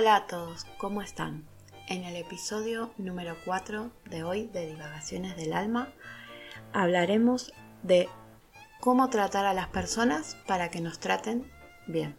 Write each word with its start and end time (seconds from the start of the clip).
Hola 0.00 0.14
a 0.14 0.26
todos, 0.28 0.64
¿cómo 0.76 1.02
están? 1.02 1.44
En 1.88 2.04
el 2.04 2.14
episodio 2.14 2.92
número 2.98 3.36
4 3.44 3.90
de 4.04 4.22
hoy 4.22 4.46
de 4.46 4.64
Divagaciones 4.64 5.34
del 5.34 5.52
Alma 5.52 5.92
hablaremos 6.72 7.52
de 7.82 8.08
cómo 8.78 9.10
tratar 9.10 9.44
a 9.44 9.54
las 9.54 9.66
personas 9.66 10.36
para 10.46 10.70
que 10.70 10.80
nos 10.80 11.00
traten 11.00 11.50
bien. 11.88 12.16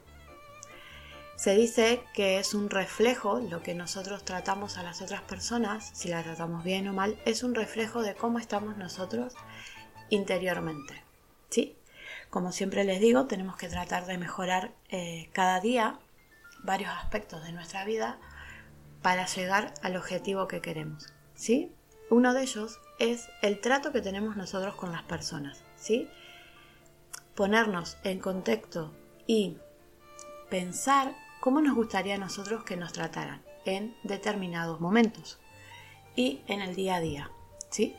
Se 1.38 1.55
dice 1.55 2.03
que 2.13 2.39
es 2.39 2.53
un 2.53 2.69
reflejo, 2.69 3.39
lo 3.39 3.63
que 3.63 3.75
nosotros 3.75 4.25
tratamos 4.25 4.77
a 4.77 4.83
las 4.83 5.02
otras 5.02 5.21
personas, 5.21 5.89
si 5.94 6.09
las 6.09 6.25
tratamos 6.25 6.66
bien 6.66 6.85
o 6.89 6.94
mal, 6.94 7.17
es 7.23 7.44
un 7.44 7.55
reflejo 7.55 8.02
de 8.02 8.13
cómo 8.13 8.39
estamos 8.39 8.75
nosotros 8.75 9.35
interiormente. 10.09 11.02
¿Sí? 11.50 11.77
Como 12.30 12.52
siempre 12.52 12.83
les 12.83 13.00
digo, 13.00 13.27
tenemos 13.27 13.55
que 13.55 13.69
tratar 13.69 14.05
de 14.05 14.17
mejorar 14.17 14.73
eh, 14.89 15.30
cada 15.31 15.61
día 15.61 15.97
varios 16.63 16.91
aspectos 16.91 17.43
de 17.43 17.52
nuestra 17.52 17.85
vida 17.85 18.19
para 19.02 19.25
llegar 19.25 19.73
al 19.81 19.95
objetivo 19.95 20.47
que 20.47 20.61
queremos. 20.61 21.13
¿Sí? 21.33 21.73
Uno 22.09 22.33
de 22.33 22.41
ellos 22.41 22.79
es 22.97 23.29
el 23.41 23.61
trato 23.61 23.91
que 23.91 24.01
tenemos 24.01 24.35
nosotros 24.35 24.75
con 24.75 24.91
las 24.91 25.03
personas. 25.03 25.63
¿Sí? 25.75 26.09
Ponernos 27.35 27.97
en 28.03 28.19
contexto 28.19 28.93
y 29.25 29.57
pensar 30.49 31.16
cómo 31.39 31.61
nos 31.61 31.75
gustaría 31.75 32.16
a 32.16 32.19
nosotros 32.19 32.63
que 32.63 32.75
nos 32.75 32.91
trataran 32.91 33.41
en 33.66 33.95
determinados 34.03 34.81
momentos 34.81 35.39
y 36.16 36.41
en 36.47 36.61
el 36.61 36.75
día 36.75 36.95
a 36.95 36.99
día. 36.99 37.31
¿Sí? 37.69 37.95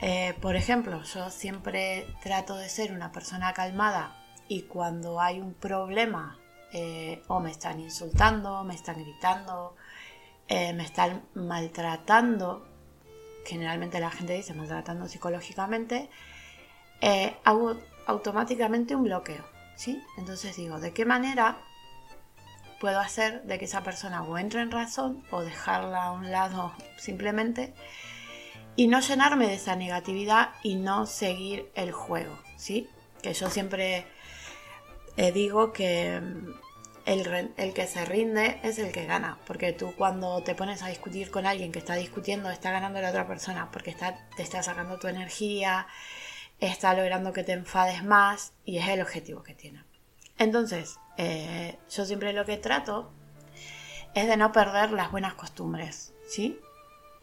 Eh, 0.00 0.34
por 0.40 0.54
ejemplo, 0.56 1.02
yo 1.02 1.28
siempre 1.30 2.06
trato 2.22 2.56
de 2.56 2.68
ser 2.68 2.92
una 2.92 3.10
persona 3.10 3.52
calmada 3.52 4.16
y 4.46 4.62
cuando 4.62 5.20
hay 5.20 5.40
un 5.40 5.54
problema 5.54 6.37
eh, 6.72 7.22
o 7.28 7.40
me 7.40 7.50
están 7.50 7.80
insultando, 7.80 8.64
me 8.64 8.74
están 8.74 9.02
gritando, 9.02 9.74
eh, 10.48 10.72
me 10.72 10.84
están 10.84 11.22
maltratando, 11.34 12.66
generalmente 13.44 14.00
la 14.00 14.10
gente 14.10 14.34
dice 14.34 14.54
maltratando 14.54 15.08
psicológicamente, 15.08 16.10
hago 17.44 17.76
automáticamente 18.06 18.96
un 18.96 19.04
bloqueo. 19.04 19.44
¿sí? 19.76 20.02
Entonces 20.16 20.56
digo, 20.56 20.80
¿de 20.80 20.92
qué 20.92 21.04
manera 21.04 21.58
puedo 22.80 23.00
hacer 23.00 23.42
de 23.44 23.58
que 23.58 23.64
esa 23.66 23.82
persona 23.82 24.22
o 24.22 24.38
entre 24.38 24.60
en 24.62 24.70
razón 24.70 25.24
o 25.30 25.42
dejarla 25.42 26.04
a 26.04 26.12
un 26.12 26.30
lado 26.30 26.72
simplemente? 26.96 27.74
y 28.78 28.86
no 28.86 29.00
llenarme 29.00 29.48
de 29.48 29.54
esa 29.54 29.74
negatividad 29.74 30.50
y 30.62 30.76
no 30.76 31.04
seguir 31.04 31.68
el 31.74 31.90
juego, 31.90 32.38
¿sí? 32.56 32.88
Que 33.20 33.34
yo 33.34 33.50
siempre 33.50 34.06
eh, 35.18 35.32
digo 35.32 35.72
que 35.72 36.20
mm, 36.20 36.54
el, 37.04 37.52
el, 37.56 37.74
que 37.74 37.86
se 37.86 38.04
rinde 38.04 38.60
es 38.62 38.78
el 38.78 38.92
que 38.92 39.04
gana, 39.04 39.38
porque 39.46 39.72
tú 39.72 39.92
cuando 39.96 40.42
te 40.44 40.54
pones 40.54 40.82
a 40.82 40.88
discutir 40.88 41.30
con 41.30 41.44
alguien 41.44 41.72
que 41.72 41.80
está 41.80 41.96
discutiendo, 41.96 42.50
está 42.50 42.70
ganando 42.70 43.00
la 43.00 43.10
otra 43.10 43.26
persona, 43.26 43.70
porque 43.72 43.90
está, 43.90 44.28
te 44.36 44.42
está 44.44 44.62
sacando 44.62 44.98
tu 44.98 45.08
energía, 45.08 45.88
está 46.60 46.94
logrando 46.94 47.32
que 47.32 47.42
te 47.42 47.52
enfades 47.52 48.04
más 48.04 48.52
y 48.64 48.78
es 48.78 48.88
el 48.88 49.02
objetivo 49.02 49.42
que 49.42 49.54
tiene. 49.54 49.82
Entonces, 50.38 51.00
eh, 51.16 51.78
yo 51.90 52.04
siempre 52.04 52.32
lo 52.32 52.44
que 52.44 52.56
trato 52.56 53.10
es 54.14 54.28
de 54.28 54.36
no 54.36 54.52
perder 54.52 54.92
las 54.92 55.10
buenas 55.10 55.34
costumbres, 55.34 56.14
¿sí? 56.28 56.60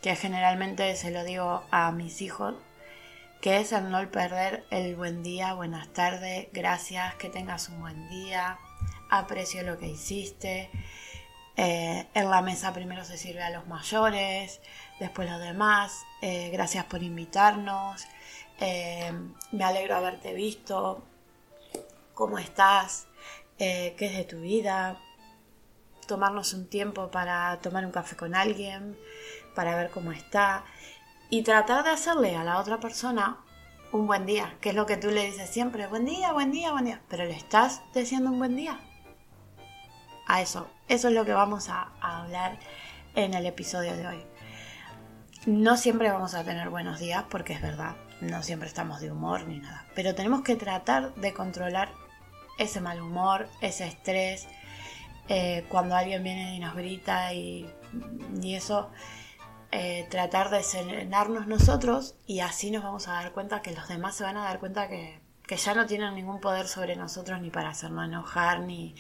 que 0.02 0.18
generalmente 0.18 0.96
se 0.98 1.12
lo 1.12 1.24
digo 1.24 1.64
a 1.72 1.92
mis 1.94 2.22
hijos, 2.22 2.56
que 3.46 3.60
es 3.60 3.74
el 3.74 3.92
no 3.92 4.10
perder 4.10 4.66
el 4.72 4.96
buen 4.96 5.22
día, 5.22 5.54
buenas 5.54 5.90
tardes, 5.90 6.48
gracias, 6.52 7.14
que 7.14 7.30
tengas 7.30 7.70
un 7.70 7.80
buen 7.80 8.10
día, 8.10 8.58
aprecio 9.12 9.62
lo 9.62 9.78
que 9.78 9.86
hiciste. 9.86 10.72
Eh, 11.56 12.08
en 12.16 12.32
la 12.32 12.42
mesa 12.42 12.74
primero 12.74 13.06
se 13.06 13.20
sirve 13.20 13.44
a 13.44 13.52
los 13.52 13.68
mayores, 13.68 14.62
después 15.00 15.30
los 15.30 15.40
demás. 15.40 16.08
Eh, 16.24 16.50
gracias 16.52 16.86
por 16.86 17.04
invitarnos. 17.04 18.08
Eh, 18.60 19.14
me 19.52 19.64
alegro 19.64 19.96
haberte 19.96 20.34
visto. 20.34 21.04
¿Cómo 22.16 22.40
estás? 22.40 23.06
¿Qué 23.60 23.96
es 23.96 24.18
de 24.18 24.24
tu 24.24 24.42
vida? 24.42 25.00
Tomarnos 26.08 26.52
un 26.54 26.68
tiempo 26.68 27.12
para 27.12 27.60
tomar 27.62 27.86
un 27.86 27.92
café 27.92 28.16
con 28.16 28.34
alguien 28.34 28.98
para 29.54 29.76
ver 29.76 29.92
cómo 29.92 30.12
está 30.12 30.66
y 31.30 31.44
tratar 31.44 31.84
de 31.84 31.92
hacerle 31.92 32.36
a 32.36 32.44
la 32.44 32.60
otra 32.60 32.80
persona 32.80 33.38
un 33.92 34.08
buen 34.08 34.26
día, 34.26 34.56
que 34.62 34.70
es 34.70 34.76
lo 34.76 34.86
que 34.86 34.98
tú 34.98 35.10
le 35.10 35.26
dices 35.26 35.50
siempre, 35.50 35.88
buen 35.88 36.06
día, 36.06 36.34
buen 36.34 36.52
día, 36.52 36.72
buen 36.72 36.86
día, 36.86 37.02
pero 37.08 37.24
le 37.26 37.36
estás 37.36 37.82
diciendo 37.94 38.30
un 38.30 38.40
buen 38.40 38.56
día. 38.56 38.80
A 40.28 40.42
eso, 40.42 40.68
eso 40.88 41.08
es 41.08 41.14
lo 41.14 41.24
que 41.24 41.34
vamos 41.34 41.70
a, 41.70 41.92
hablar 42.02 42.60
en 43.16 43.34
el 43.34 43.46
episodio 43.46 43.96
de 43.96 44.08
hoy. 44.08 44.24
No 45.46 45.78
siempre 45.78 46.12
vamos 46.12 46.34
a 46.34 46.44
tener 46.44 46.70
buenos 46.70 47.00
días 47.00 47.24
porque 47.30 47.54
es 47.54 47.62
verdad, 47.62 47.96
no 48.22 48.42
siempre 48.44 48.68
estamos 48.68 49.00
de 49.00 49.12
humor 49.12 49.48
ni 49.48 49.60
nada, 49.60 49.86
pero 49.96 50.16
tenemos 50.16 50.42
que 50.42 50.56
tratar 50.56 51.14
de 51.16 51.34
controlar 51.34 51.92
ese 52.58 52.82
mal 52.82 53.02
humor, 53.02 53.48
ese 53.62 53.88
estrés, 53.88 54.48
eh, 55.30 55.66
cuando 55.70 55.96
alguien 55.96 56.24
viene 56.24 56.56
y 56.56 56.60
nos 56.60 56.76
grita 56.76 57.34
y, 57.34 57.70
y 58.42 58.56
eso 58.56 58.90
eh, 59.78 60.08
tratar 60.10 60.52
de 60.52 60.64
serenarnos 60.64 61.48
nosotros 61.48 62.16
y 62.26 62.40
así 62.40 62.72
nos 62.72 62.82
vamos 62.82 63.10
a 63.10 63.16
dar 63.16 63.34
cuenta 63.34 63.62
que 63.62 63.74
los 63.74 63.90
demás 63.90 64.16
se 64.16 64.24
van 64.24 64.38
a 64.38 64.46
dar 64.46 64.62
cuenta 64.62 64.88
que, 64.88 65.20
ya 65.50 65.74
no 65.74 65.86
tienen 65.86 66.16
ningún 66.16 66.40
poder 66.40 66.70
sobre 66.70 66.96
nosotros 66.96 67.42
ni 67.42 67.50
para 67.50 67.72
hacernos 67.72 68.06
enojar 68.06 68.62
ni 68.62 68.96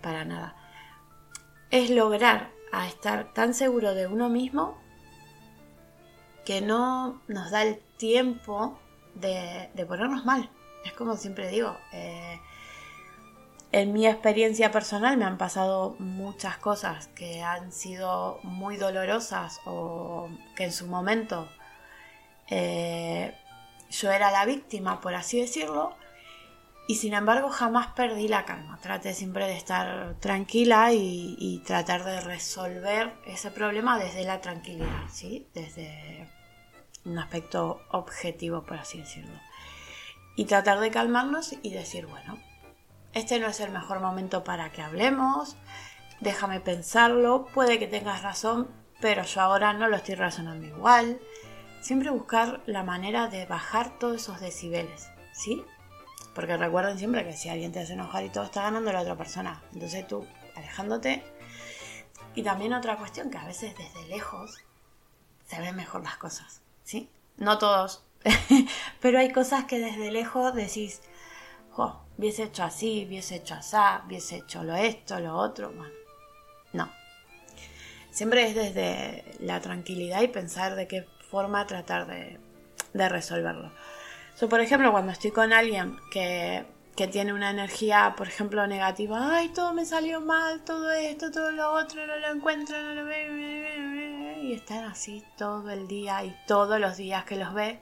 para 0.00 0.24
nada. 0.24 0.56
Es 1.70 1.90
lograr 1.90 2.52
a 2.72 2.88
estar 2.88 3.34
tan 3.34 3.52
seguro 3.52 3.92
de 3.92 4.06
uno 4.06 4.30
mismo 4.30 4.78
que 6.46 6.62
no 6.62 7.20
nos 7.28 7.50
da 7.50 7.62
el 7.62 7.80
tiempo 7.98 8.78
de, 9.14 9.68
ponernos 9.86 10.24
mal. 10.24 10.48
Es 10.86 10.94
como 10.94 11.18
siempre 11.18 11.48
digo, 11.50 11.76
eh, 11.92 12.40
en 13.74 13.92
mi 13.92 14.06
experiencia 14.06 14.70
personal 14.70 15.16
me 15.16 15.24
han 15.24 15.36
pasado 15.36 15.96
muchas 15.98 16.58
cosas 16.58 17.08
que 17.08 17.42
han 17.42 17.72
sido 17.72 18.38
muy 18.44 18.76
dolorosas 18.76 19.60
o 19.64 20.28
que 20.54 20.62
en 20.62 20.72
su 20.72 20.86
momento 20.86 21.48
eh, 22.46 23.34
yo 23.90 24.12
era 24.12 24.30
la 24.30 24.44
víctima, 24.44 25.00
por 25.00 25.16
así 25.16 25.40
decirlo, 25.40 25.96
y 26.86 26.94
sin 26.94 27.14
embargo 27.14 27.48
jamás 27.48 27.88
perdí 27.96 28.28
la 28.28 28.44
calma. 28.44 28.78
Traté 28.80 29.12
siempre 29.12 29.48
de 29.48 29.56
estar 29.56 30.14
tranquila 30.20 30.92
y, 30.92 31.60
tratar 31.66 32.04
de 32.04 32.20
resolver 32.20 33.12
ese 33.26 33.50
problema 33.50 33.98
desde 33.98 34.22
la 34.22 34.40
tranquilidad, 34.40 35.08
¿sí? 35.10 35.48
desde 35.52 36.28
un 37.04 37.18
aspecto 37.18 37.80
objetivo, 37.90 38.62
por 38.62 38.76
así 38.76 38.98
decirlo. 38.98 39.40
Y 40.36 40.44
tratar 40.44 40.78
de 40.78 40.92
calmarnos 40.92 41.56
y 41.60 41.70
decir, 41.70 42.06
bueno, 42.06 42.38
este 43.14 43.38
no 43.38 43.46
es 43.46 43.60
el 43.60 43.70
mejor 43.70 44.00
momento 44.00 44.44
para 44.44 44.70
que 44.70 44.82
hablemos, 44.82 45.56
déjame 46.20 46.60
pensarlo, 46.60 47.46
puede 47.54 47.78
que 47.78 47.86
tengas 47.86 48.22
razón, 48.22 48.68
pero 49.00 49.22
yo 49.22 49.40
ahora 49.40 49.72
no 49.72 49.88
lo 49.88 49.96
estoy 49.96 50.14
razonando 50.14 50.66
igual. 50.66 51.20
Siempre 51.80 52.10
buscar 52.10 52.62
la 52.66 52.82
manera 52.82 53.28
de 53.28 53.46
bajar 53.46 53.98
todos 53.98 54.16
esos 54.16 54.40
decibeles, 54.40 55.08
¿sí? 55.32 55.62
Porque 56.34 56.56
recuerden 56.56 56.98
siempre 56.98 57.24
que 57.24 57.34
si 57.34 57.48
alguien 57.48 57.72
te 57.72 57.80
hace 57.80 57.92
enojar 57.92 58.24
y 58.24 58.30
todo 58.30 58.44
está 58.44 58.62
ganando 58.62 58.92
la 58.92 59.02
otra 59.02 59.16
persona. 59.16 59.62
Entonces 59.72 60.06
tú, 60.08 60.26
alejándote. 60.56 61.22
Y 62.34 62.42
también 62.42 62.72
otra 62.72 62.96
cuestión, 62.96 63.30
que 63.30 63.38
a 63.38 63.44
veces 63.44 63.76
desde 63.76 64.08
lejos 64.08 64.58
se 65.46 65.60
ven 65.60 65.76
mejor 65.76 66.02
las 66.02 66.16
cosas, 66.16 66.62
¿sí? 66.82 67.10
No 67.36 67.58
todos, 67.58 68.04
pero 69.00 69.18
hay 69.18 69.32
cosas 69.32 69.64
que 69.64 69.78
desde 69.78 70.10
lejos 70.10 70.54
decís, 70.54 71.00
hubiese 72.16 72.44
hecho 72.44 72.64
así, 72.64 73.04
hubiese 73.06 73.36
hecho 73.36 73.54
así, 73.54 73.76
hubiese 74.06 74.36
hecho 74.36 74.62
lo 74.62 74.74
esto, 74.76 75.20
lo 75.20 75.34
otro. 75.36 75.72
Bueno, 75.72 75.92
no. 76.72 76.90
Siempre 78.10 78.48
es 78.48 78.54
desde 78.54 79.24
la 79.40 79.60
tranquilidad 79.60 80.22
y 80.22 80.28
pensar 80.28 80.76
de 80.76 80.86
qué 80.86 81.06
forma 81.30 81.66
tratar 81.66 82.06
de, 82.06 82.38
resolverlo. 83.08 83.72
Yo, 84.40 84.48
por 84.48 84.60
ejemplo, 84.60 84.92
cuando 84.92 85.12
estoy 85.12 85.32
con 85.32 85.52
alguien 85.52 85.96
que, 86.12 86.64
que, 86.96 87.08
tiene 87.08 87.32
una 87.32 87.50
energía, 87.50 88.14
por 88.16 88.28
ejemplo, 88.28 88.66
negativa, 88.66 89.36
ay, 89.36 89.48
todo 89.48 89.72
me 89.72 89.84
salió 89.84 90.20
mal, 90.20 90.62
todo 90.64 90.92
esto, 90.92 91.30
todo 91.30 91.50
lo 91.50 91.72
otro, 91.72 92.06
no 92.06 92.16
lo 92.16 92.28
encuentro, 92.28 92.80
no 92.80 92.94
lo 92.94 93.04
veo, 93.04 94.42
y 94.42 94.52
están 94.52 94.84
así 94.84 95.24
todo 95.36 95.70
el 95.70 95.88
día 95.88 96.24
y 96.24 96.36
todos 96.46 96.78
los 96.78 96.96
días 96.96 97.24
que 97.24 97.36
los 97.36 97.52
ve, 97.52 97.80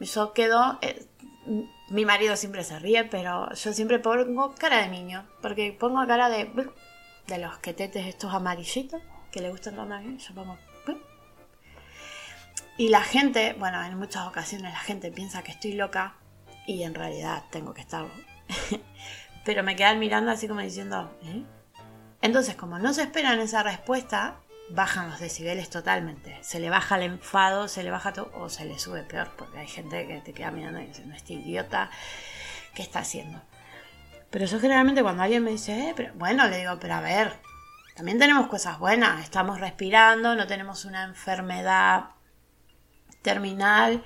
yo 0.00 0.32
quedo, 0.32 0.78
eh, 0.82 1.06
mi 1.88 2.04
marido 2.04 2.36
siempre 2.36 2.64
se 2.64 2.78
ríe, 2.78 3.04
pero 3.04 3.52
yo 3.52 3.72
siempre 3.72 3.98
pongo 3.98 4.54
cara 4.54 4.78
de 4.78 4.88
niño, 4.88 5.26
porque 5.40 5.76
pongo 5.78 6.06
cara 6.06 6.28
de 6.28 6.50
de 7.26 7.38
los 7.38 7.58
quetetes 7.58 8.06
estos 8.06 8.32
amarillitos 8.32 9.02
que 9.32 9.40
le 9.40 9.50
gustan 9.50 9.78
a 9.80 10.00
mí, 10.00 10.16
yo 10.18 10.34
pongo 10.34 10.56
y 12.78 12.90
la 12.90 13.00
gente, 13.00 13.54
bueno, 13.58 13.82
en 13.82 13.96
muchas 13.98 14.26
ocasiones 14.26 14.72
la 14.72 14.78
gente 14.78 15.10
piensa 15.10 15.42
que 15.42 15.52
estoy 15.52 15.72
loca 15.72 16.16
y 16.66 16.82
en 16.82 16.94
realidad 16.94 17.44
tengo 17.50 17.72
que 17.72 17.80
estarlo. 17.80 18.10
pero 19.44 19.62
me 19.62 19.76
quedan 19.76 19.98
mirando 19.98 20.30
así 20.30 20.46
como 20.46 20.60
diciendo, 20.60 21.10
¿eh? 21.22 21.42
Entonces, 22.20 22.54
como 22.54 22.78
no 22.78 22.92
se 22.92 23.02
esperan 23.02 23.40
esa 23.40 23.62
respuesta, 23.62 24.40
bajan 24.70 25.10
los 25.10 25.20
decibeles 25.20 25.70
totalmente. 25.70 26.38
Se 26.42 26.58
le 26.58 26.70
baja 26.70 26.96
el 26.96 27.02
enfado, 27.02 27.68
se 27.68 27.82
le 27.82 27.90
baja 27.90 28.12
todo, 28.12 28.30
o 28.34 28.48
se 28.48 28.64
le 28.64 28.78
sube 28.78 29.02
peor, 29.02 29.30
porque 29.36 29.58
hay 29.58 29.68
gente 29.68 30.06
que 30.06 30.20
te 30.20 30.32
queda 30.32 30.50
mirando 30.50 30.80
y 30.80 30.86
dice, 30.86 31.04
no, 31.04 31.14
este 31.14 31.34
idiota, 31.34 31.90
¿qué 32.74 32.82
está 32.82 33.00
haciendo? 33.00 33.42
Pero 34.30 34.44
yo 34.46 34.58
generalmente 34.60 35.02
cuando 35.02 35.22
alguien 35.22 35.44
me 35.44 35.52
dice, 35.52 35.90
eh, 35.90 35.92
pero, 35.96 36.12
bueno, 36.14 36.48
le 36.48 36.58
digo, 36.58 36.78
pero 36.80 36.94
a 36.94 37.00
ver, 37.00 37.32
también 37.94 38.18
tenemos 38.18 38.48
cosas 38.48 38.78
buenas, 38.78 39.22
estamos 39.22 39.60
respirando, 39.60 40.34
no 40.34 40.46
tenemos 40.46 40.84
una 40.84 41.04
enfermedad 41.04 42.10
terminal, 43.22 44.04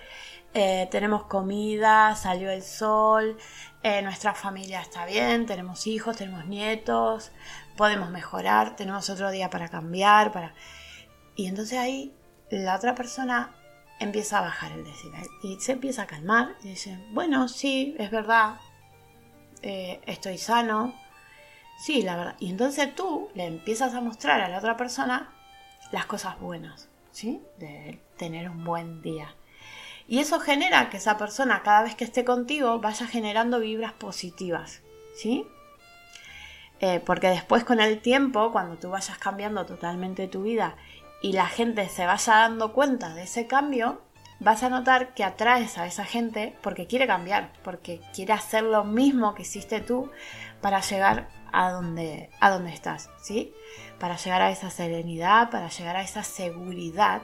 eh, 0.53 0.89
tenemos 0.91 1.25
comida, 1.25 2.15
salió 2.17 2.51
el 2.51 2.63
sol, 2.63 3.37
eh, 3.83 4.03
nuestra 4.03 4.35
familia 4.35 4.81
está 4.81 5.07
bien, 5.07 5.47
tenemos 5.47 5.87
hijos, 5.87 6.17
tenemos 6.17 6.47
nietos, 6.47 7.33
podemos 7.81 8.11
mejorar, 8.11 8.77
tenemos 8.77 9.09
otro 9.09 9.31
día 9.31 9.49
para 9.49 9.71
cambiar, 9.71 10.33
para... 10.33 10.53
Y 11.35 11.47
entonces 11.47 11.79
ahí 11.79 12.15
la 12.51 12.77
otra 12.77 12.95
persona 12.95 13.55
empieza 13.99 14.37
a 14.37 14.43
bajar 14.43 14.73
el 14.73 14.85
decibel 14.85 15.27
y 15.43 15.59
se 15.61 15.73
empieza 15.73 16.03
a 16.03 16.07
calmar 16.07 16.57
y 16.63 16.69
dice, 16.69 16.99
bueno, 17.13 17.49
sí, 17.49 17.97
es 17.99 18.11
verdad, 18.11 18.57
eh, 19.63 19.99
estoy 20.05 20.37
sano, 20.37 20.95
sí, 21.79 22.03
la 22.03 22.17
verdad. 22.17 22.37
Y 22.39 22.51
entonces 22.51 22.95
tú 22.95 23.31
le 23.35 23.47
empiezas 23.47 23.95
a 23.95 24.03
mostrar 24.03 24.43
a 24.43 24.51
la 24.51 24.59
otra 24.59 24.77
persona 24.77 25.33
las 25.91 26.05
cosas 26.05 26.39
buenas, 26.39 26.91
¿sí? 27.13 27.41
De 27.57 27.99
tener 28.19 28.51
un 28.51 28.63
buen 28.63 29.01
día. 29.01 29.35
Y 30.07 30.19
eso 30.19 30.39
genera 30.39 30.91
que 30.91 30.99
esa 30.99 31.17
persona 31.17 31.63
cada 31.63 31.85
vez 31.85 31.95
que 31.95 32.05
esté 32.05 32.27
contigo 32.27 32.79
vaya 32.79 33.07
generando 33.07 33.59
vibras 33.59 33.95
positivas, 33.95 34.83
¿sí? 35.17 35.47
Eh, 36.81 37.01
porque 37.05 37.29
después 37.29 37.65
con 37.65 37.81
el 37.81 38.01
tiempo, 38.01 38.53
cuando 38.53 38.77
tú 38.77 38.91
vayas 38.91 39.19
cambiando 39.19 39.67
totalmente 39.67 40.29
tu 40.29 40.43
vida 40.43 40.77
y 41.21 41.33
la 41.35 41.47
gente 41.47 41.89
se 41.89 42.07
vaya 42.07 42.35
dando 42.35 42.73
cuenta 42.73 43.15
de 43.15 43.25
ese 43.25 43.47
cambio, 43.47 44.01
vas 44.39 44.63
a 44.63 44.71
notar 44.71 45.13
que 45.13 45.23
atraes 45.23 45.77
a 45.77 45.87
esa 45.87 46.05
gente 46.05 46.57
porque 46.63 46.87
quiere 46.87 47.07
cambiar, 47.07 47.53
porque 47.63 48.01
quiere 48.15 48.33
hacer 48.33 48.63
lo 48.63 48.85
mismo 48.85 49.35
que 49.35 49.43
hiciste 49.43 49.81
tú 49.81 50.11
para 50.63 50.81
llegar 50.81 51.29
a 51.53 51.71
donde, 51.71 52.31
a 52.41 52.49
donde 52.51 52.73
estás, 52.73 53.11
¿sí? 53.23 53.53
Para 53.99 54.17
llegar 54.17 54.41
a 54.41 54.51
esa 54.51 54.71
serenidad, 54.71 55.51
para 55.51 55.69
llegar 55.69 55.97
a 55.97 56.03
esa 56.03 56.23
seguridad, 56.23 57.23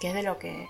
que 0.00 0.08
es 0.08 0.14
de 0.14 0.22
lo 0.22 0.38
que 0.38 0.68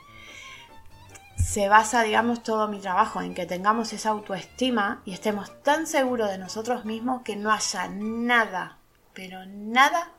se 1.37 1.69
basa, 1.69 2.03
digamos, 2.03 2.43
todo 2.43 2.69
mi 2.69 2.79
trabajo 2.81 3.21
en 3.23 3.35
que 3.35 3.47
tengamos 3.47 3.93
esa 3.93 4.11
autoestima 4.11 5.03
y 5.05 5.13
estemos 5.13 5.63
tan 5.63 5.87
seguros 5.87 6.31
de 6.31 6.39
nosotros 6.39 6.85
mismos 6.85 7.23
que 7.23 7.37
no 7.37 7.53
haya 7.53 7.89
nada, 7.89 8.79
pero 9.13 9.45
nada 9.47 10.13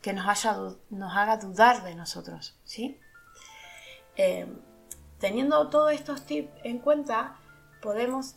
que 0.00 0.12
nos, 0.12 0.26
haga 0.46 1.36
dudar 1.38 1.82
de 1.82 1.94
nosotros, 1.94 2.56
¿sí? 2.64 3.00
Eh, 4.16 4.46
teniendo 5.18 5.68
todos 5.68 5.92
estos 5.92 6.26
tips 6.26 6.50
en 6.62 6.78
cuenta, 6.78 7.36
podemos 7.80 8.36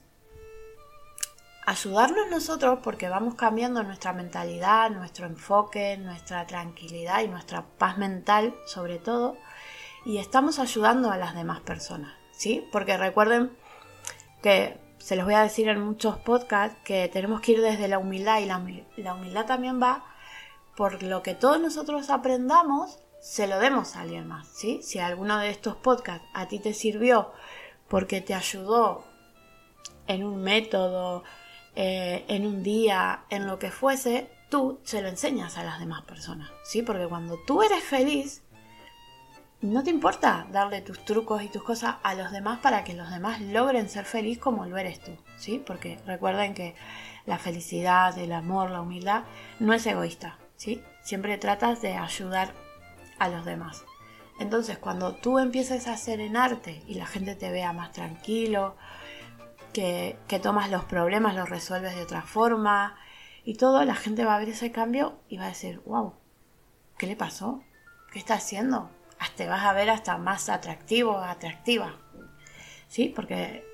ayudarnos 1.65 2.29
nosotros 2.29 2.79
porque 2.81 3.09
vamos 3.09 3.35
cambiando 3.35 3.83
nuestra 3.83 4.13
mentalidad, 4.13 4.89
nuestro 4.89 5.25
enfoque, 5.25 5.97
nuestra 5.97 6.47
tranquilidad 6.47 7.21
y 7.21 7.27
nuestra 7.27 7.65
paz 7.77 7.97
mental 7.97 8.55
sobre 8.65 8.99
todo 8.99 9.35
y 10.07 10.19
estamos 10.19 10.57
ayudando 10.57 11.11
a 11.11 11.17
las 11.17 11.35
demás 11.35 11.59
personas, 11.59 12.13
¿sí? 12.31 12.65
Porque 12.71 12.95
recuerden 12.95 13.51
que 14.41 14.79
se 14.99 15.17
los 15.17 15.25
voy 15.25 15.33
a 15.33 15.43
decir 15.43 15.67
en 15.67 15.81
muchos 15.81 16.17
podcasts 16.17 16.77
que 16.85 17.09
tenemos 17.09 17.41
que 17.41 17.51
ir 17.51 17.61
desde 17.61 17.89
la 17.89 17.99
humildad 17.99 18.39
y 18.39 18.45
la, 18.45 19.13
humildad 19.13 19.45
también 19.45 19.81
va 19.83 20.05
por 20.77 21.03
lo 21.03 21.23
que 21.23 21.35
todos 21.35 21.59
nosotros 21.59 22.09
aprendamos 22.09 22.99
se 23.19 23.47
lo 23.47 23.59
demos 23.59 23.97
a 23.97 24.01
alguien 24.01 24.25
más, 24.29 24.47
¿sí? 24.47 24.79
Si 24.81 24.97
alguno 24.97 25.39
de 25.39 25.49
estos 25.49 25.75
podcasts 25.75 26.25
a 26.33 26.47
ti 26.47 26.59
te 26.59 26.73
sirvió 26.73 27.33
porque 27.89 28.21
te 28.21 28.33
ayudó 28.33 29.03
en 30.07 30.23
un 30.23 30.41
método, 30.41 31.25
eh, 31.75 32.23
en 32.29 32.45
un 32.45 32.63
día, 32.63 33.25
en 33.29 33.45
lo 33.45 33.59
que 33.59 33.71
fuese, 33.71 34.29
tú 34.49 34.79
se 34.83 35.01
lo 35.01 35.09
enseñas 35.09 35.57
a 35.57 35.65
las 35.65 35.79
demás 35.79 36.03
personas, 36.03 36.49
¿sí? 36.63 36.81
Porque 36.81 37.07
cuando 37.07 37.37
tú 37.45 37.61
eres 37.61 37.83
feliz, 37.83 38.43
no 39.61 39.83
te 39.83 39.89
importa 39.89 40.47
darle 40.51 40.81
tus 40.81 41.03
trucos 41.03 41.41
y 41.41 41.49
tus 41.49 41.63
cosas 41.63 41.95
a 42.03 42.13
los 42.13 42.31
demás 42.31 42.59
para 42.59 42.83
que 42.83 42.93
los 42.93 43.09
demás 43.09 43.41
logren 43.41 43.89
ser 43.89 44.05
feliz 44.05 44.37
como 44.37 44.65
lo 44.65 44.77
eres 44.77 44.99
tú, 44.99 45.17
¿sí? 45.37 45.63
Porque 45.65 45.99
recuerden 46.05 46.53
que 46.53 46.75
la 47.25 47.39
felicidad, 47.39 48.17
el 48.19 48.33
amor, 48.33 48.69
la 48.69 48.81
humildad 48.81 49.23
no 49.59 49.73
es 49.73 49.85
egoísta, 49.87 50.37
¿sí? 50.57 50.83
Siempre 51.01 51.37
tratas 51.37 51.81
de 51.81 51.95
ayudar 51.95 52.53
a 53.17 53.29
los 53.29 53.45
demás. 53.45 53.83
Entonces, 54.39 54.77
cuando 54.77 55.15
tú 55.15 55.39
empieces 55.39 55.87
a 55.87 55.97
serenarte 55.97 56.83
y 56.87 56.93
la 56.93 57.07
gente 57.07 57.35
te 57.35 57.49
vea 57.49 57.73
más 57.73 57.91
tranquilo, 57.91 58.75
que, 59.73 60.17
que 60.27 60.39
tomas 60.39 60.69
los 60.69 60.85
problemas, 60.85 61.35
los 61.35 61.49
resuelves 61.49 61.95
de 61.95 62.03
otra 62.03 62.21
forma 62.21 62.95
y 63.43 63.55
todo, 63.55 63.83
la 63.85 63.95
gente 63.95 64.23
va 64.23 64.35
a 64.35 64.39
ver 64.39 64.49
ese 64.49 64.71
cambio 64.71 65.19
y 65.27 65.37
va 65.37 65.45
a 65.45 65.49
decir, 65.49 65.81
wow, 65.85 66.13
¿qué 66.99 67.07
le 67.07 67.15
pasó? 67.15 67.63
¿Qué 68.11 68.19
está 68.19 68.35
haciendo? 68.35 68.91
Te 69.35 69.47
vas 69.47 69.63
a 69.63 69.73
ver 69.73 69.89
hasta 69.89 70.17
más 70.17 70.49
atractivo, 70.49 71.17
atractiva. 71.17 71.95
¿Sí? 72.87 73.11
Porque 73.15 73.65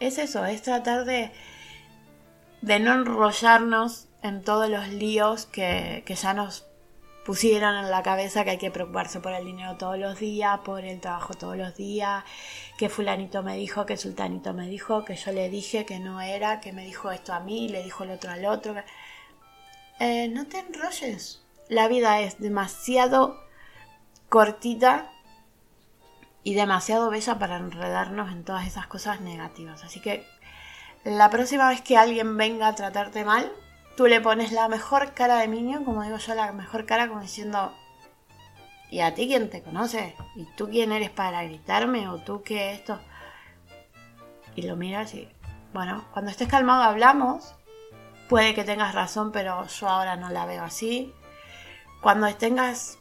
es 0.00 0.18
eso, 0.18 0.44
es 0.44 0.62
tratar 0.62 1.04
de, 1.04 1.32
de 2.62 2.78
no 2.78 2.94
enrollarnos 2.94 4.08
en 4.22 4.42
todos 4.42 4.68
los 4.68 4.88
líos 4.88 5.46
que, 5.46 6.02
que 6.06 6.14
ya 6.14 6.34
nos 6.34 6.66
pusieron 7.24 7.74
en 7.76 7.90
la 7.90 8.04
cabeza 8.04 8.44
que 8.44 8.50
hay 8.50 8.58
que 8.58 8.70
preocuparse 8.70 9.18
por 9.18 9.32
el 9.32 9.44
dinero 9.44 9.76
todos 9.76 9.98
los 9.98 10.18
días, 10.20 10.60
por 10.60 10.84
el 10.84 11.00
trabajo 11.00 11.34
todos 11.34 11.56
los 11.56 11.74
días, 11.74 12.22
que 12.78 12.88
fulanito 12.88 13.42
me 13.42 13.56
dijo, 13.56 13.84
que 13.84 13.96
sultanito 13.96 14.54
me 14.54 14.68
dijo, 14.68 15.04
que 15.04 15.16
yo 15.16 15.32
le 15.32 15.50
dije 15.50 15.84
que 15.84 15.98
no 15.98 16.20
era, 16.20 16.60
que 16.60 16.72
me 16.72 16.84
dijo 16.84 17.10
esto 17.10 17.34
a 17.34 17.40
mí, 17.40 17.68
le 17.68 17.82
dijo 17.82 18.04
el 18.04 18.10
otro 18.12 18.30
al 18.30 18.44
otro. 18.46 18.76
Eh, 19.98 20.28
no 20.28 20.46
te 20.46 20.60
enrolles. 20.60 21.42
La 21.68 21.88
vida 21.88 22.20
es 22.20 22.38
demasiado 22.38 23.45
cortita 24.28 25.10
y 26.42 26.54
demasiado 26.54 27.10
bella 27.10 27.38
para 27.38 27.56
enredarnos 27.56 28.30
en 28.30 28.44
todas 28.44 28.66
esas 28.66 28.86
cosas 28.86 29.20
negativas. 29.20 29.82
Así 29.84 30.00
que 30.00 30.26
la 31.04 31.30
próxima 31.30 31.68
vez 31.68 31.82
que 31.82 31.96
alguien 31.96 32.36
venga 32.36 32.68
a 32.68 32.74
tratarte 32.74 33.24
mal, 33.24 33.52
tú 33.96 34.06
le 34.06 34.20
pones 34.20 34.52
la 34.52 34.68
mejor 34.68 35.12
cara 35.14 35.38
de 35.38 35.48
niño, 35.48 35.84
como 35.84 36.02
digo 36.02 36.18
yo, 36.18 36.34
la 36.34 36.52
mejor 36.52 36.86
cara 36.86 37.08
como 37.08 37.20
diciendo, 37.20 37.72
¿y 38.90 39.00
a 39.00 39.14
ti 39.14 39.26
quién 39.26 39.50
te 39.50 39.62
conoce? 39.62 40.14
¿Y 40.36 40.44
tú 40.56 40.68
quién 40.68 40.92
eres 40.92 41.10
para 41.10 41.42
gritarme? 41.42 42.08
¿O 42.08 42.18
tú 42.18 42.42
qué 42.42 42.72
esto? 42.72 43.00
Y 44.54 44.62
lo 44.62 44.76
miras 44.76 45.14
y, 45.14 45.28
bueno, 45.72 46.04
cuando 46.12 46.30
estés 46.30 46.48
calmado 46.48 46.82
hablamos, 46.82 47.54
puede 48.28 48.54
que 48.54 48.64
tengas 48.64 48.94
razón, 48.94 49.32
pero 49.32 49.66
yo 49.66 49.88
ahora 49.88 50.16
no 50.16 50.30
la 50.30 50.46
veo 50.46 50.64
así. 50.64 51.12
Cuando 52.00 52.32
tengas 52.36 52.98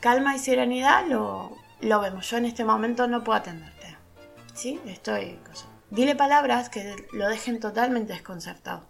calma 0.00 0.34
y 0.34 0.38
serenidad 0.38 1.06
lo, 1.06 1.56
lo 1.80 2.00
vemos. 2.00 2.28
Yo 2.30 2.36
en 2.36 2.46
este 2.46 2.64
momento 2.64 3.06
no 3.06 3.24
puedo 3.24 3.38
atenderte. 3.38 3.96
¿Sí? 4.54 4.80
Estoy... 4.86 5.38
Dile 5.90 6.16
palabras 6.16 6.70
que 6.70 6.96
lo 7.12 7.28
dejen 7.28 7.60
totalmente 7.60 8.14
desconcertado. 8.14 8.88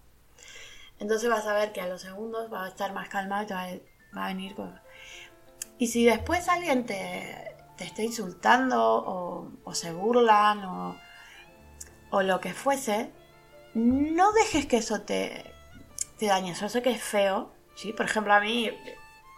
Entonces 0.99 1.29
vas 1.29 1.47
a 1.47 1.53
ver 1.53 1.73
que 1.73 1.81
a 1.81 1.87
los 1.87 2.01
segundos 2.01 2.53
va 2.53 2.65
a 2.65 2.69
estar 2.69 2.93
más 2.93 3.09
calmado 3.09 3.45
y 3.45 3.53
va, 3.53 3.67
va 4.17 4.25
a 4.25 4.29
venir. 4.29 4.57
Y 5.77 5.89
si 5.89 6.05
después 6.05 6.49
alguien 6.49 6.87
te, 6.87 7.55
te 7.77 7.85
está 7.85 8.03
insultando 8.03 8.81
o, 8.83 9.53
o 9.65 9.75
se 9.75 9.93
burlan 9.93 10.65
o, 10.65 10.97
o, 12.11 12.23
lo 12.23 12.41
que 12.41 12.55
fuese, 12.55 13.11
no 13.75 14.33
dejes 14.33 14.67
que 14.67 14.79
eso 14.79 15.01
te, 15.01 15.53
te 16.19 16.27
dañe. 16.27 16.55
Yo 16.55 16.69
sé 16.69 16.81
que 16.81 16.93
es 16.93 17.03
feo, 17.03 17.53
¿sí? 17.75 17.93
Por 17.93 18.07
ejemplo, 18.07 18.33
a 18.33 18.41
mí 18.41 18.71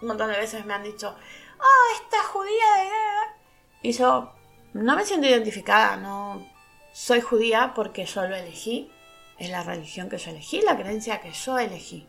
un 0.03 0.09
montón 0.09 0.31
de 0.31 0.39
veces 0.39 0.65
me 0.67 0.75
han 0.75 0.83
dicho, 0.83 1.17
oh, 1.59 2.03
esta 2.03 2.23
judía 2.25 2.65
de... 2.79 3.89
Y 3.89 3.93
yo 3.93 4.33
no 4.73 4.97
me 4.97 5.05
siento 5.05 5.27
identificada, 5.27 5.97
no 5.97 6.45
soy 6.93 7.21
judía 7.21 7.73
porque 7.75 8.07
yo 8.07 8.27
lo 8.27 8.35
elegí, 8.35 8.91
es 9.39 9.51
la 9.51 9.63
religión 9.63 10.09
que 10.09 10.19
yo 10.19 10.31
elegí, 10.31 10.63
la 10.63 10.77
creencia 10.77 11.21
que 11.21 11.33
yo 11.33 11.59
elegí. 11.59 12.09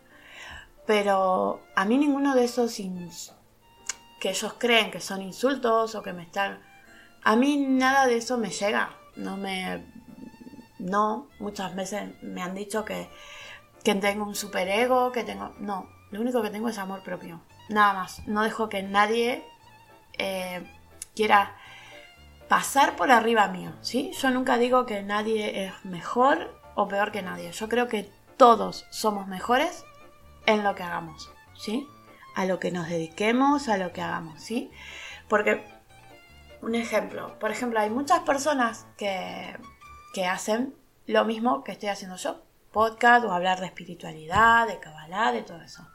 Pero 0.85 1.61
a 1.75 1.83
mí 1.83 1.97
ninguno 1.97 2.33
de 2.35 2.45
esos 2.45 2.77
que 4.19 4.29
ellos 4.29 4.53
creen 4.57 4.91
que 4.91 5.01
son 5.01 5.21
insultos 5.21 5.95
o 5.95 6.01
que 6.01 6.13
me 6.13 6.23
están... 6.23 6.61
A 7.23 7.35
mí 7.35 7.57
nada 7.57 8.07
de 8.07 8.17
eso 8.17 8.37
me 8.37 8.49
llega, 8.49 8.95
no 9.17 9.35
me... 9.35 9.85
No, 10.79 11.27
muchas 11.39 11.75
veces 11.75 12.09
me 12.21 12.41
han 12.41 12.55
dicho 12.55 12.85
que, 12.85 13.09
que 13.83 13.93
tengo 13.95 14.25
un 14.25 14.35
superego, 14.35 15.11
que 15.11 15.23
tengo... 15.25 15.53
No, 15.59 15.89
lo 16.11 16.21
único 16.21 16.41
que 16.41 16.49
tengo 16.49 16.69
es 16.69 16.77
amor 16.77 17.03
propio. 17.03 17.41
Nada 17.69 17.93
más. 17.93 18.25
No 18.27 18.43
dejo 18.43 18.69
que 18.69 18.83
nadie 18.83 19.43
eh, 20.17 20.63
quiera 21.15 21.55
pasar 22.47 22.95
por 22.95 23.11
arriba 23.11 23.47
mío, 23.47 23.73
¿sí? 23.81 24.11
Yo 24.19 24.29
nunca 24.29 24.57
digo 24.57 24.85
que 24.85 25.03
nadie 25.03 25.65
es 25.65 25.85
mejor 25.85 26.59
o 26.75 26.87
peor 26.87 27.11
que 27.11 27.21
nadie. 27.21 27.51
Yo 27.51 27.67
creo 27.67 27.87
que 27.87 28.09
todos 28.37 28.85
somos 28.89 29.27
mejores 29.27 29.83
en 30.45 30.63
lo 30.63 30.75
que 30.75 30.83
hagamos, 30.83 31.29
¿sí? 31.55 31.87
a 32.37 32.45
lo 32.45 32.59
que 32.59 32.71
nos 32.71 32.87
dediquemos, 32.87 33.67
a 33.67 33.77
lo 33.77 33.91
que 33.91 34.01
hagamos, 34.03 34.43
¿sí? 34.43 34.69
Porque, 35.27 35.65
un 36.61 36.75
ejemplo, 36.75 37.37
por 37.39 37.49
ejemplo, 37.49 37.79
hay 37.79 37.89
muchas 37.89 38.19
personas 38.19 38.85
que, 38.95 39.57
que 40.13 40.27
hacen 40.27 40.75
lo 41.07 41.25
mismo 41.25 41.63
que 41.63 41.71
estoy 41.71 41.89
haciendo 41.89 42.15
yo, 42.15 42.43
podcast 42.71 43.25
o 43.25 43.31
hablar 43.31 43.59
de 43.59 43.65
espiritualidad, 43.65 44.67
de 44.67 44.79
cabalá, 44.79 45.31
de 45.31 45.41
todo 45.41 45.63
eso. 45.63 45.89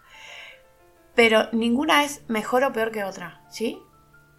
Pero 1.15 1.49
ninguna 1.53 2.05
es 2.05 2.23
mejor 2.29 2.65
o 2.65 2.73
peor 2.73 2.91
que 2.91 3.05
otra, 3.05 3.43
¿sí? 3.51 3.83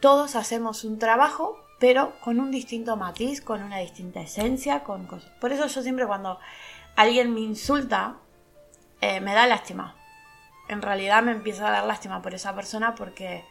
Todos 0.01 0.35
hacemos 0.35 0.83
un 0.83 0.99
trabajo, 0.99 1.57
pero 1.79 2.19
con 2.21 2.39
un 2.39 2.51
distinto 2.51 2.97
matiz, 2.97 3.41
con 3.41 3.61
una 3.61 3.77
distinta 3.77 4.21
esencia, 4.21 4.83
con 4.83 5.05
cosas. 5.05 5.31
Por 5.39 5.51
eso 5.51 5.67
yo 5.67 5.81
siempre 5.81 6.07
cuando 6.07 6.39
alguien 6.95 7.33
me 7.33 7.41
insulta, 7.41 8.17
eh, 9.01 9.19
me 9.21 9.33
da 9.33 9.47
lástima. 9.47 9.95
En 10.67 10.81
realidad 10.81 11.23
me 11.23 11.31
empieza 11.31 11.67
a 11.67 11.71
dar 11.71 11.85
lástima 11.85 12.21
por 12.21 12.33
esa 12.33 12.55
persona 12.55 12.95
porque 12.95 13.45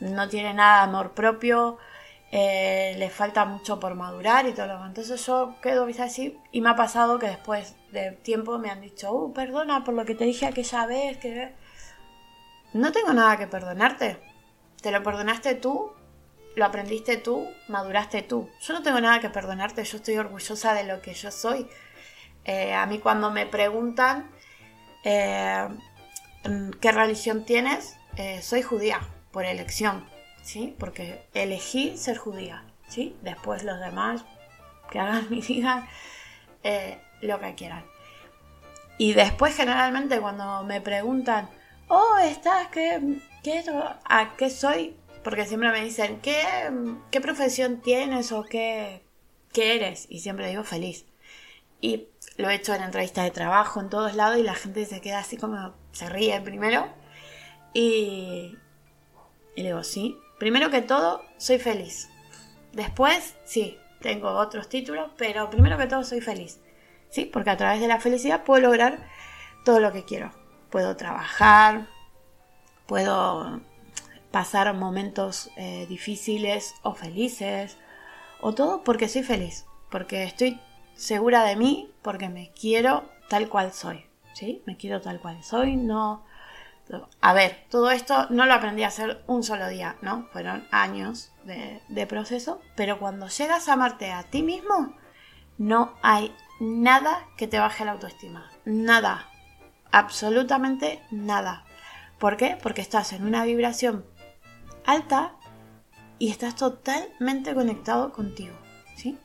no 0.00 0.28
tiene 0.28 0.54
nada 0.54 0.78
de 0.78 0.90
amor 0.90 1.12
propio, 1.12 1.78
eh, 2.30 2.94
le 2.98 3.08
falta 3.08 3.44
mucho 3.46 3.80
por 3.80 3.94
madurar 3.94 4.46
y 4.46 4.52
todo 4.52 4.66
lo 4.66 4.72
demás. 4.74 4.88
Entonces 4.88 5.24
yo 5.24 5.54
quedo 5.62 5.86
así 6.00 6.38
y 6.52 6.60
me 6.60 6.70
ha 6.70 6.76
pasado 6.76 7.18
que 7.18 7.26
después 7.26 7.76
de 7.92 8.12
tiempo 8.12 8.58
me 8.58 8.70
han 8.70 8.80
dicho, 8.80 9.12
uh, 9.12 9.32
perdona 9.32 9.84
por 9.84 9.94
lo 9.94 10.04
que 10.04 10.14
te 10.14 10.24
dije 10.24 10.46
aquella 10.46 10.86
vez, 10.86 11.18
que 11.18 11.54
no 12.72 12.92
tengo 12.92 13.12
nada 13.12 13.36
que 13.36 13.46
perdonarte. 13.46 14.18
Te 14.80 14.90
lo 14.90 15.02
perdonaste 15.02 15.54
tú, 15.54 15.92
lo 16.56 16.64
aprendiste 16.64 17.16
tú, 17.16 17.48
maduraste 17.68 18.22
tú. 18.22 18.48
Yo 18.60 18.74
no 18.74 18.82
tengo 18.82 19.00
nada 19.00 19.20
que 19.20 19.30
perdonarte, 19.30 19.84
yo 19.84 19.96
estoy 19.96 20.16
orgullosa 20.18 20.74
de 20.74 20.84
lo 20.84 21.02
que 21.02 21.14
yo 21.14 21.30
soy. 21.30 21.68
Eh, 22.44 22.74
a 22.74 22.86
mí 22.86 22.98
cuando 22.98 23.30
me 23.30 23.46
preguntan 23.46 24.30
eh, 25.04 25.68
qué 26.80 26.92
religión 26.92 27.44
tienes, 27.44 27.96
soy 28.42 28.62
judía 28.62 29.00
por 29.30 29.44
elección 29.44 30.04
¿sí? 30.48 30.74
Porque 30.78 31.26
elegí 31.34 31.98
ser 31.98 32.16
judía, 32.16 32.64
¿sí? 32.88 33.14
Después 33.20 33.64
los 33.64 33.78
demás 33.80 34.24
que 34.90 34.98
hagan 34.98 35.26
y 35.30 35.42
digan 35.42 35.86
eh, 36.62 36.98
lo 37.20 37.38
que 37.38 37.54
quieran. 37.54 37.84
Y 38.96 39.12
después 39.12 39.54
generalmente 39.54 40.18
cuando 40.20 40.64
me 40.64 40.80
preguntan, 40.80 41.50
oh, 41.88 42.18
¿estás? 42.18 42.68
¿Qué, 42.68 43.20
qué, 43.42 43.64
¿A 44.04 44.36
qué 44.36 44.50
soy? 44.50 44.96
Porque 45.24 45.46
siempre 45.46 45.70
me 45.70 45.82
dicen, 45.84 46.20
¿qué, 46.20 46.42
qué 47.10 47.20
profesión 47.20 47.80
tienes 47.80 48.32
o 48.32 48.44
qué, 48.44 49.02
qué 49.52 49.76
eres? 49.76 50.06
Y 50.08 50.20
siempre 50.20 50.48
digo 50.48 50.64
feliz. 50.64 51.04
Y 51.80 52.08
lo 52.36 52.50
he 52.50 52.54
hecho 52.54 52.74
en 52.74 52.82
entrevistas 52.82 53.24
de 53.24 53.30
trabajo, 53.30 53.80
en 53.80 53.90
todos 53.90 54.14
lados, 54.14 54.38
y 54.38 54.42
la 54.42 54.54
gente 54.54 54.84
se 54.84 55.00
queda 55.00 55.20
así 55.20 55.36
como, 55.36 55.74
se 55.92 56.08
ríe 56.08 56.40
primero. 56.40 56.88
Y, 57.74 58.56
y 59.56 59.62
le 59.62 59.68
digo, 59.68 59.84
sí, 59.84 60.16
Primero 60.38 60.70
que 60.70 60.82
todo, 60.82 61.24
soy 61.36 61.58
feliz. 61.58 62.08
Después, 62.72 63.34
sí, 63.44 63.76
tengo 64.00 64.30
otros 64.30 64.68
títulos, 64.68 65.10
pero 65.16 65.50
primero 65.50 65.76
que 65.76 65.86
todo 65.88 66.04
soy 66.04 66.20
feliz. 66.20 66.60
¿Sí? 67.10 67.24
Porque 67.24 67.50
a 67.50 67.56
través 67.56 67.80
de 67.80 67.88
la 67.88 68.00
felicidad 68.00 68.44
puedo 68.44 68.60
lograr 68.60 69.08
todo 69.64 69.80
lo 69.80 69.92
que 69.92 70.04
quiero. 70.04 70.30
Puedo 70.70 70.96
trabajar, 70.96 71.86
puedo 72.86 73.60
pasar 74.30 74.72
momentos 74.74 75.50
eh, 75.56 75.86
difíciles 75.88 76.74
o 76.82 76.94
felices, 76.94 77.78
o 78.40 78.54
todo 78.54 78.84
porque 78.84 79.08
soy 79.08 79.22
feliz, 79.22 79.66
porque 79.90 80.24
estoy 80.24 80.60
segura 80.94 81.44
de 81.44 81.56
mí, 81.56 81.90
porque 82.02 82.28
me 82.28 82.52
quiero 82.52 83.08
tal 83.28 83.48
cual 83.48 83.72
soy. 83.72 84.04
¿Sí? 84.34 84.62
Me 84.66 84.76
quiero 84.76 85.00
tal 85.00 85.20
cual 85.20 85.42
soy, 85.42 85.76
no 85.76 86.22
a 87.20 87.32
ver, 87.32 87.64
todo 87.70 87.90
esto 87.90 88.26
no 88.30 88.46
lo 88.46 88.54
aprendí 88.54 88.82
a 88.82 88.88
hacer 88.88 89.22
un 89.26 89.42
solo 89.42 89.68
día, 89.68 89.96
¿no? 90.00 90.26
Fueron 90.32 90.66
años 90.70 91.32
de, 91.44 92.06
proceso, 92.06 92.60
pero 92.76 92.98
cuando 92.98 93.28
llegas 93.28 93.68
a 93.68 93.74
amarte 93.74 94.12
a 94.12 94.22
ti 94.22 94.42
mismo, 94.42 94.94
no 95.58 95.94
hay 96.02 96.34
nada 96.60 97.26
que 97.36 97.46
te 97.46 97.58
baje 97.58 97.84
la 97.84 97.92
autoestima. 97.92 98.50
Nada. 98.64 99.28
Absolutamente 99.92 101.02
nada. 101.10 101.64
¿Por 102.18 102.36
qué? 102.36 102.58
Porque 102.62 102.80
estás 102.80 103.12
en 103.12 103.26
una 103.26 103.44
vibración 103.44 104.04
alta 104.84 105.32
y 106.18 106.30
estás 106.30 106.56
totalmente 106.56 107.54
conectado 107.54 108.12
contigo. 108.12 108.56
¿Sí? 108.96 109.18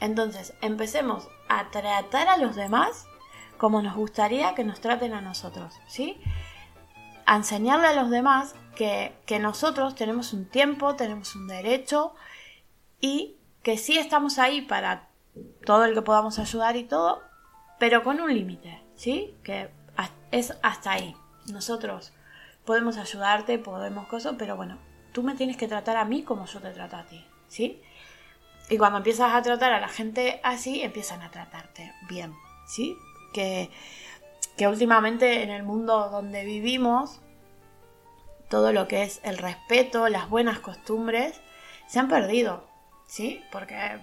Entonces, 0.00 0.54
empecemos 0.60 1.28
a 1.48 1.70
tratar 1.70 2.28
a 2.28 2.36
los 2.36 2.56
demás 2.56 3.06
como 3.56 3.80
nos 3.82 3.94
gustaría 3.94 4.54
que 4.54 4.64
nos 4.64 4.80
traten 4.80 5.14
a 5.14 5.20
nosotros. 5.20 5.74
¿Sí? 5.86 6.20
a 7.26 7.36
enseñarle 7.36 7.86
a 7.88 7.94
los 7.94 8.10
demás 8.10 8.54
que, 8.76 9.14
nosotros 9.40 9.94
tenemos 9.94 10.32
un 10.32 10.46
tiempo, 10.46 10.96
tenemos 10.96 11.34
un 11.36 11.46
derecho 11.46 12.14
y 13.00 13.36
que 13.62 13.78
sí 13.78 13.98
estamos 13.98 14.38
ahí 14.38 14.62
para 14.62 15.08
todo 15.64 15.84
el 15.84 15.94
que 15.94 16.02
podamos 16.02 16.38
ayudar 16.38 16.76
y 16.76 16.84
todo, 16.84 17.22
pero 17.78 18.02
con 18.02 18.20
un 18.20 18.32
límite, 18.32 18.82
¿sí? 18.94 19.34
Que 19.42 19.70
es 20.38 20.54
hasta 20.62 20.92
ahí. 20.92 21.16
Nosotros 21.52 22.12
podemos 22.64 22.96
ayudarte, 22.96 23.58
podemos 23.58 24.06
cosas, 24.06 24.34
pero 24.38 24.56
bueno, 24.56 24.78
tú 25.12 25.22
me 25.22 25.34
tienes 25.34 25.56
que 25.56 25.68
tratar 25.68 25.96
a 25.96 26.04
mí 26.04 26.22
como 26.22 26.46
yo 26.46 26.60
te 26.60 26.70
trato 26.70 26.96
a 26.96 27.04
ti, 27.04 27.24
¿sí? 27.48 27.82
Y 28.70 28.78
cuando 28.78 28.98
empiezas 28.98 29.34
a 29.34 29.42
tratar 29.42 29.72
a 29.72 29.80
la 29.80 29.88
gente 29.88 30.40
así, 30.42 30.82
empiezan 30.82 31.22
a 31.22 31.30
tratarte 31.30 31.92
bien, 32.08 32.34
¿sí? 32.66 32.96
Que 33.32 33.70
que 34.56 34.68
últimamente 34.68 35.42
en 35.42 35.50
el 35.50 35.62
mundo 35.62 36.08
donde 36.10 36.44
vivimos, 36.44 37.20
todo 38.48 38.72
lo 38.72 38.86
que 38.86 39.02
es 39.02 39.20
el 39.24 39.38
respeto, 39.38 40.08
las 40.08 40.28
buenas 40.28 40.60
costumbres, 40.60 41.40
se 41.86 41.98
han 41.98 42.08
perdido, 42.08 42.64
¿sí? 43.06 43.42
Porque, 43.50 43.98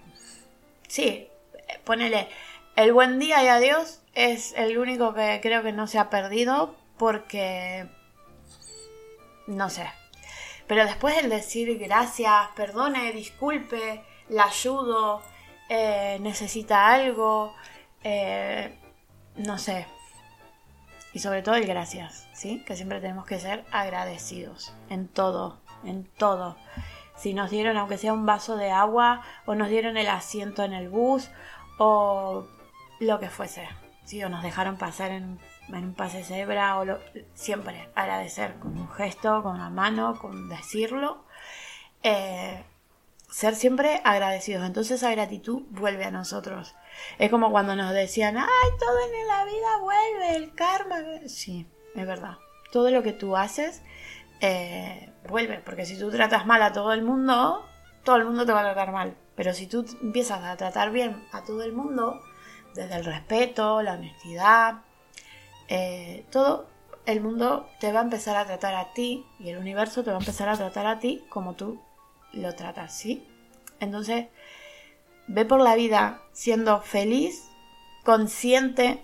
sí, 0.87 1.27
ponele, 1.85 2.27
el 2.75 2.93
buen 2.93 3.19
día 3.19 3.43
y 3.43 3.47
adiós 3.47 4.01
es 4.13 4.53
el 4.53 4.77
único 4.77 5.13
que 5.13 5.39
creo 5.41 5.63
que 5.63 5.71
no 5.71 5.87
se 5.87 5.99
ha 5.99 6.09
perdido 6.09 6.75
porque, 6.97 7.87
no 9.47 9.69
sé. 9.69 9.89
Pero 10.67 10.85
después 10.85 11.17
el 11.17 11.29
decir 11.29 11.77
gracias, 11.77 12.47
perdone, 12.55 13.11
disculpe, 13.11 14.03
la 14.29 14.45
ayudo, 14.45 15.21
eh, 15.69 16.17
necesita 16.21 16.93
algo, 16.93 17.53
eh, 18.03 18.77
no 19.35 19.57
sé, 19.57 19.85
y 21.13 21.19
sobre 21.19 21.41
todo 21.41 21.55
el 21.55 21.65
gracias, 21.65 22.27
¿sí? 22.33 22.63
Que 22.65 22.75
siempre 22.75 23.01
tenemos 23.01 23.25
que 23.25 23.39
ser 23.39 23.65
agradecidos 23.71 24.73
en 24.89 25.07
todo, 25.07 25.59
en 25.83 26.05
todo. 26.05 26.55
Si 27.17 27.33
nos 27.33 27.51
dieron, 27.51 27.77
aunque 27.77 27.97
sea 27.97 28.13
un 28.13 28.25
vaso 28.25 28.55
de 28.55 28.71
agua, 28.71 29.21
o 29.45 29.55
nos 29.55 29.69
dieron 29.69 29.97
el 29.97 30.07
asiento 30.07 30.63
en 30.63 30.73
el 30.73 30.89
bus, 30.89 31.29
o 31.77 32.47
lo 33.01 33.19
que 33.19 33.29
fuese, 33.29 33.67
¿sí? 34.05 34.23
O 34.23 34.29
nos 34.29 34.43
dejaron 34.43 34.77
pasar 34.77 35.11
en, 35.11 35.39
un 35.69 35.93
pase 35.93 36.23
cebra, 36.23 36.79
o 36.79 36.85
siempre 37.33 37.89
agradecer 37.95 38.55
con 38.59 38.77
un 38.77 38.89
gesto, 38.89 39.41
con 39.43 39.55
una 39.55 39.69
mano, 39.69 40.19
con 40.19 40.49
decirlo. 40.49 41.25
Eh, 42.03 42.63
ser 43.29 43.55
siempre 43.55 44.01
agradecidos. 44.03 44.65
Entonces 44.65 44.97
esa 44.97 45.11
gratitud 45.11 45.63
vuelve 45.69 46.05
a 46.05 46.11
nosotros. 46.11 46.75
Es 47.17 47.31
como 47.31 47.51
cuando 47.51 47.75
nos 47.75 47.93
decían, 47.93 48.37
ay, 48.37 48.69
todo 48.79 48.99
en 48.99 49.27
la 49.27 49.45
vida 49.45 49.77
vuelve, 49.79 50.35
el 50.35 50.53
karma. 50.53 50.97
Sí, 51.27 51.67
es 51.95 52.05
verdad. 52.05 52.37
Todo 52.71 52.91
lo 52.91 53.01
que 53.01 53.13
tú 53.13 53.35
haces 53.35 53.81
eh, 54.41 55.11
vuelve, 55.27 55.59
porque 55.59 55.85
si 55.85 55.97
tú 55.97 56.11
tratas 56.11 56.45
mal 56.45 56.61
a 56.61 56.73
todo 56.73 56.93
el 56.93 57.01
mundo, 57.01 57.65
todo 58.03 58.17
el 58.17 58.25
mundo 58.25 58.45
te 58.45 58.51
va 58.51 58.59
a 58.61 58.73
tratar 58.73 58.91
mal. 58.91 59.15
Pero 59.35 59.53
si 59.53 59.65
tú 59.65 59.85
empiezas 60.01 60.43
a 60.43 60.57
tratar 60.57 60.91
bien 60.91 61.25
a 61.31 61.43
todo 61.43 61.63
el 61.63 61.73
mundo, 61.73 62.21
desde 62.73 62.95
el 62.95 63.05
respeto, 63.05 63.81
la 63.81 63.93
honestidad, 63.93 64.81
eh, 65.67 66.25
todo 66.31 66.67
el 67.05 67.21
mundo 67.21 67.69
te 67.79 67.91
va 67.91 68.01
a 68.01 68.03
empezar 68.03 68.35
a 68.35 68.45
tratar 68.45 68.75
a 68.75 68.93
ti 68.93 69.25
y 69.39 69.49
el 69.49 69.57
universo 69.57 70.03
te 70.03 70.11
va 70.11 70.17
a 70.17 70.19
empezar 70.19 70.49
a 70.49 70.57
tratar 70.57 70.85
a 70.85 70.99
ti 70.99 71.23
como 71.29 71.55
tú 71.55 71.81
lo 72.33 72.53
tratas, 72.55 72.93
¿sí? 72.93 73.27
Entonces, 73.79 74.27
ve 75.27 75.45
por 75.45 75.61
la 75.61 75.75
vida 75.75 76.21
siendo 76.33 76.81
feliz, 76.81 77.49
consciente 78.03 79.01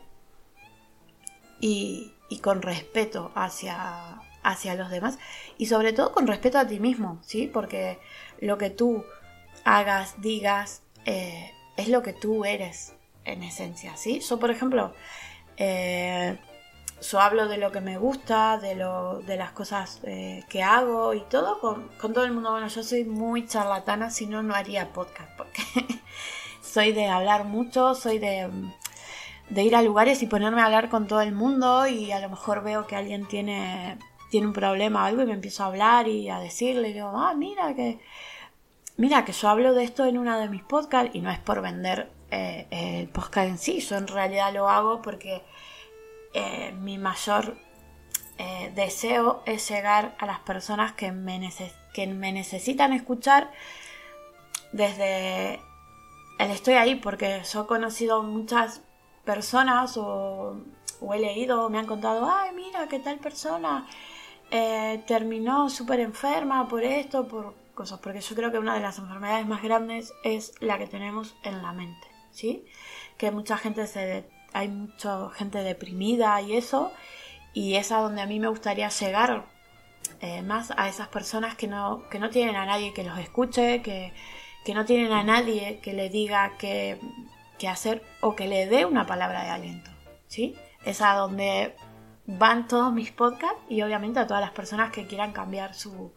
y, 1.59 2.13
con 2.41 2.61
respeto 2.61 3.31
hacia, 3.35 4.19
hacia 4.43 4.75
los 4.75 4.89
demás 4.89 5.17
y 5.57 5.67
sobre 5.67 5.93
todo 5.93 6.11
con 6.11 6.27
respeto 6.27 6.59
a 6.59 6.67
ti 6.67 6.79
mismo, 6.79 7.19
¿sí? 7.23 7.47
Porque 7.47 7.99
lo 8.39 8.57
que 8.57 8.69
tú 8.69 9.03
hagas, 9.63 10.21
digas, 10.21 10.83
eh, 11.05 11.51
es 11.77 11.87
lo 11.87 12.03
que 12.03 12.13
tú 12.13 12.45
eres 12.45 12.96
en 13.27 13.43
esencia, 13.43 13.95
¿sí? 13.97 14.19
Yo, 14.19 14.39
por 14.39 14.51
ejemplo, 14.51 14.93
eh, 15.57 16.37
yo 17.01 17.19
hablo 17.19 17.47
de 17.47 17.57
lo 17.57 17.71
que 17.71 17.81
me 17.81 17.97
gusta, 17.97 18.57
de, 18.57 18.75
lo, 18.75 19.21
de 19.21 19.37
las 19.37 19.51
cosas 19.51 19.99
eh, 20.03 20.43
que 20.49 20.63
hago 20.63 21.13
y 21.13 21.21
todo 21.21 21.59
con, 21.59 21.89
todo 22.13 22.23
el 22.23 22.31
mundo. 22.31 22.51
Bueno, 22.51 22.67
yo 22.67 22.83
soy 22.83 23.03
muy 23.03 23.45
charlatana, 23.45 24.09
si 24.09 24.25
no, 24.25 24.41
no 24.43 24.55
haría 24.55 24.93
podcast, 24.93 25.29
porque 25.37 25.61
soy 26.61 26.93
de 26.93 27.07
hablar 27.07 27.45
mucho, 27.45 27.93
soy 27.93 28.19
de, 28.19 28.49
de 29.49 29.63
ir 29.63 29.75
a 29.75 29.81
lugares 29.81 30.23
y 30.23 30.27
ponerme 30.27 30.61
a 30.61 30.65
hablar 30.65 30.89
con 30.89 31.07
todo 31.07 31.21
el 31.21 31.33
mundo 31.33 31.87
y 31.87 32.11
a 32.11 32.19
lo 32.19 32.29
mejor 32.29 32.63
veo 32.63 32.87
que 32.87 32.95
alguien 32.95 33.27
tiene 33.27 33.97
tiene 34.29 34.47
un 34.47 34.53
problema 34.53 35.03
o 35.03 35.05
algo 35.05 35.21
y 35.21 35.25
me 35.25 35.33
empiezo 35.33 35.63
a 35.63 35.67
hablar 35.67 36.07
y 36.07 36.29
a 36.29 36.39
decirle, 36.39 36.93
digo, 36.93 37.11
ah, 37.15 37.33
mira 37.33 37.73
que, 37.75 37.99
mira 38.97 39.25
que 39.25 39.31
yo 39.31 39.49
hablo 39.49 39.73
de 39.73 39.83
esto 39.83 40.05
en 40.05 40.17
una 40.17 40.37
de 40.37 40.49
mis 40.49 40.63
podcasts 40.63 41.11
y 41.13 41.21
no 41.21 41.31
es 41.31 41.39
por 41.39 41.61
vender 41.61 42.11
eh, 42.31 42.67
el 42.71 43.07
podcast 43.07 43.47
en 43.47 43.57
sí, 43.57 43.79
yo 43.79 43.95
en 43.95 44.07
realidad 44.07 44.53
lo 44.53 44.69
hago 44.69 45.01
porque 45.01 45.43
eh, 46.33 46.73
mi 46.79 46.97
mayor 46.97 47.57
eh, 48.37 48.71
deseo 48.75 49.41
es 49.45 49.69
llegar 49.69 50.15
a 50.19 50.25
las 50.25 50.39
personas 50.39 50.91
que 50.93 51.11
me, 51.11 51.39
necesitan 51.39 52.93
escuchar 52.93 53.51
desde 54.71 55.59
el 56.39 56.51
estoy 56.51 56.75
ahí, 56.75 56.95
porque 56.95 57.41
yo 57.51 57.63
he 57.63 57.67
conocido 57.67 58.21
muchas 58.23 58.81
personas 59.25 59.97
o, 59.97 60.57
he 61.13 61.19
leído 61.19 61.65
o 61.65 61.69
me 61.69 61.79
han 61.79 61.87
contado, 61.87 62.29
ay, 62.29 62.53
mira, 62.53 62.87
que 62.87 62.99
tal 62.99 63.19
persona 63.19 63.87
terminó 65.07 65.69
súper 65.69 65.99
enferma 65.99 66.67
por 66.67 66.83
esto, 66.83 67.27
por 67.27 67.53
cosas, 67.77 67.99
porque 67.99 68.21
yo 68.21 68.35
creo 68.35 68.51
que 68.51 68.57
una 68.57 68.73
de 68.73 68.81
las 68.81 68.97
enfermedades 68.97 69.45
más 69.45 69.61
grandes 69.61 70.13
es 70.23 70.53
la 70.59 70.77
que 70.77 70.87
tenemos 70.87 71.35
en 71.43 71.61
la 71.61 71.71
mente, 71.71 72.06
¿sí? 72.37 72.63
Que 73.17 73.31
mucha 73.31 73.57
gente 73.57 73.87
se... 73.87 74.29
hay 74.53 74.67
mucha 74.69 75.29
gente 75.31 75.63
deprimida 75.63 76.39
y 76.41 76.55
eso, 76.55 76.91
y 77.53 77.75
es 77.75 77.91
a 77.91 77.97
donde 77.97 78.21
a 78.21 78.27
mí 78.27 78.39
me 78.39 78.47
gustaría 78.47 78.89
llegar 78.89 79.45
eh, 80.21 80.43
más 80.43 80.71
a 80.77 80.87
esas 80.87 81.07
personas 81.07 81.55
que 81.55 81.67
no, 81.67 82.07
que 82.09 82.19
no 82.19 82.29
tienen 82.29 82.55
a 82.55 82.65
nadie 82.65 82.93
que 82.93 83.03
los 83.03 83.17
escuche, 83.17 83.81
que, 83.81 84.13
que 84.63 84.73
no 84.75 84.85
tienen 84.85 85.11
a 85.11 85.23
nadie 85.23 85.79
que 85.81 85.93
le 85.93 86.09
diga 86.09 86.53
qué, 86.59 86.99
hacer 87.67 88.03
o 88.21 88.35
que 88.35 88.47
le 88.47 88.67
dé 88.67 88.85
una 88.85 89.07
palabra 89.07 89.43
de 89.43 89.49
aliento. 89.49 89.89
¿sí? 90.27 90.55
Es 90.85 91.01
a 91.01 91.15
donde 91.15 91.75
van 92.27 92.67
todos 92.67 92.93
mis 92.93 93.11
podcasts 93.11 93.59
y 93.67 93.81
obviamente 93.81 94.19
a 94.19 94.27
todas 94.27 94.41
las 94.41 94.51
personas 94.51 94.91
que 94.91 95.07
quieran 95.07 95.31
cambiar 95.33 95.73
su, 95.73 96.13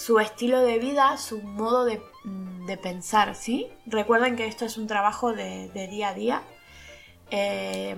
su 0.00 0.18
estilo 0.18 0.62
de 0.62 0.78
vida, 0.78 1.18
su 1.18 1.42
modo 1.42 1.84
de, 1.84 2.00
pensar, 2.82 3.34
¿sí? 3.34 3.66
Recuerden 3.84 4.36
que 4.36 4.46
esto 4.46 4.64
es 4.64 4.78
un 4.78 4.86
trabajo 4.86 5.34
de, 5.34 5.68
día 5.90 6.08
a 6.08 6.14
día. 6.14 6.42
Eh, 7.30 7.96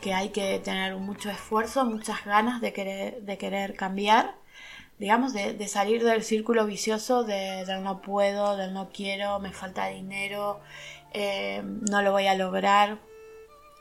que 0.00 0.14
hay 0.14 0.30
que 0.30 0.58
tener 0.60 0.96
mucho 0.96 1.28
esfuerzo, 1.28 1.84
muchas 1.84 2.24
ganas 2.24 2.60
de 2.60 2.72
querer, 2.72 3.22
de 3.22 3.36
querer 3.36 3.74
cambiar, 3.74 4.36
digamos, 4.98 5.32
de, 5.34 5.68
salir 5.68 6.04
del 6.04 6.22
círculo 6.22 6.64
vicioso 6.64 7.24
de, 7.24 7.64
del 7.66 7.82
no 7.82 8.00
puedo, 8.00 8.56
del 8.56 8.72
no 8.72 8.88
quiero, 8.90 9.38
me 9.38 9.52
falta 9.52 9.88
dinero, 9.88 10.60
eh, 11.12 11.62
no 11.64 12.00
lo 12.02 12.12
voy 12.12 12.28
a 12.28 12.34
lograr, 12.34 12.98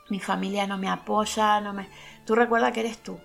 mi 0.10 0.20
familia 0.20 0.68
no 0.68 0.78
me 0.78 0.90
apoya, 0.90 1.62
no 1.62 1.74
me... 1.74 1.88
Tú 2.26 2.36
recuerda 2.36 2.72
que 2.72 2.82
eres 2.82 2.98
tú, 2.98 3.20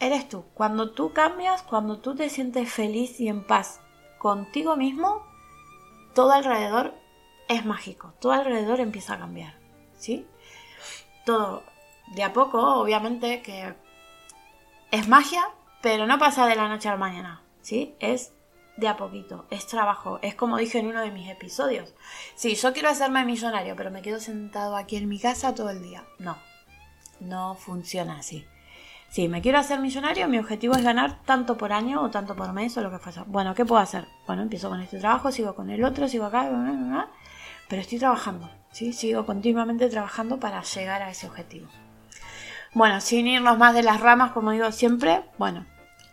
eres 0.00 0.28
tú. 0.28 0.44
Cuando 0.54 0.90
tú 0.92 1.12
cambias, 1.12 1.62
cuando 1.62 1.98
tú 1.98 2.14
te 2.14 2.28
sientes 2.28 2.72
feliz 2.72 3.20
y 3.20 3.28
en 3.28 3.46
paz 3.46 3.80
contigo 4.18 4.76
mismo, 4.76 5.24
todo 6.14 6.32
alrededor 6.32 6.94
es 7.48 7.64
mágico, 7.64 8.12
todo 8.20 8.32
alrededor 8.32 8.80
empieza 8.80 9.14
a 9.14 9.18
cambiar, 9.18 9.54
¿sí? 9.96 10.26
Todo 11.24 11.62
de 12.14 12.22
a 12.22 12.32
poco, 12.32 12.80
obviamente, 12.80 13.42
que 13.42 13.74
es 14.90 15.08
magia, 15.08 15.48
pero 15.82 16.06
no 16.06 16.18
pasa 16.18 16.46
de 16.46 16.56
la 16.56 16.68
noche 16.68 16.88
a 16.88 16.92
la 16.92 16.98
mañana, 16.98 17.42
¿sí? 17.62 17.94
Es 18.00 18.32
de 18.76 18.88
a 18.88 18.96
poquito, 18.96 19.46
es 19.50 19.66
trabajo, 19.66 20.18
es 20.22 20.34
como 20.34 20.56
dije 20.56 20.78
en 20.78 20.86
uno 20.86 21.00
de 21.00 21.10
mis 21.10 21.28
episodios. 21.28 21.94
Sí, 22.36 22.54
yo 22.54 22.72
quiero 22.72 22.88
hacerme 22.88 23.24
millonario, 23.24 23.74
pero 23.76 23.90
me 23.90 24.02
quedo 24.02 24.20
sentado 24.20 24.76
aquí 24.76 24.96
en 24.96 25.08
mi 25.08 25.18
casa 25.18 25.54
todo 25.54 25.70
el 25.70 25.82
día. 25.82 26.04
No, 26.18 26.38
no 27.20 27.54
funciona 27.56 28.18
así. 28.18 28.46
Si 29.10 29.26
me 29.26 29.40
quiero 29.40 29.58
hacer 29.58 29.80
millonario, 29.80 30.28
mi 30.28 30.38
objetivo 30.38 30.74
es 30.74 30.82
ganar 30.82 31.18
tanto 31.24 31.56
por 31.56 31.72
año 31.72 32.02
o 32.02 32.10
tanto 32.10 32.36
por 32.36 32.52
mes 32.52 32.76
o 32.76 32.82
lo 32.82 32.90
que 32.90 32.98
fuera. 32.98 33.24
Bueno, 33.26 33.54
¿qué 33.54 33.64
puedo 33.64 33.80
hacer? 33.80 34.06
Bueno, 34.26 34.42
empiezo 34.42 34.68
con 34.68 34.80
este 34.80 34.98
trabajo, 34.98 35.32
sigo 35.32 35.54
con 35.54 35.70
el 35.70 35.82
otro, 35.82 36.08
sigo 36.08 36.26
acá, 36.26 36.50
pero 37.68 37.82
estoy 37.82 37.98
trabajando, 37.98 38.50
¿sí? 38.70 38.92
Sigo 38.92 39.24
continuamente 39.24 39.88
trabajando 39.88 40.38
para 40.38 40.62
llegar 40.62 41.02
a 41.02 41.10
ese 41.10 41.26
objetivo. 41.26 41.68
Bueno, 42.74 43.00
sin 43.00 43.26
irnos 43.26 43.56
más 43.56 43.74
de 43.74 43.82
las 43.82 44.00
ramas, 44.00 44.32
como 44.32 44.50
digo 44.50 44.70
siempre, 44.72 45.22
bueno, 45.38 45.64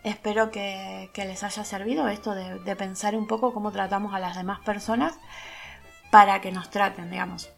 espero 0.04 0.50
que, 0.50 1.10
les 1.14 1.42
haya 1.42 1.64
servido 1.64 2.08
esto 2.08 2.34
de, 2.34 2.76
pensar 2.76 3.14
un 3.14 3.26
poco 3.26 3.52
cómo 3.52 3.72
tratamos 3.72 4.14
a 4.14 4.20
las 4.20 4.36
demás 4.36 4.60
personas 4.60 5.18
para 6.10 6.40
que 6.40 6.50
nos 6.50 6.70
traten, 6.70 7.10
digamos. 7.10 7.50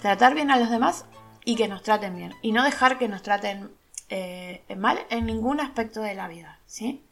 Tratar 0.00 0.34
bien 0.34 0.50
a 0.50 0.58
los 0.58 0.70
demás 0.70 1.04
y 1.44 1.54
que 1.54 1.68
nos 1.68 1.82
traten 1.82 2.16
bien. 2.16 2.34
Y 2.42 2.52
no 2.52 2.64
dejar 2.64 2.98
que 2.98 3.08
nos 3.08 3.22
traten 3.22 3.70
eh, 4.10 4.62
mal 4.76 5.06
en 5.08 5.26
ningún 5.26 5.60
aspecto 5.60 6.02
de 6.02 6.14
la 6.14 6.28
vida, 6.28 6.58
¿sí? 6.66 7.04